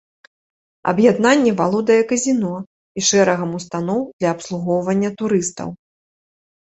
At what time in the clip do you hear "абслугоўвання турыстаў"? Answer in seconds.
4.39-5.69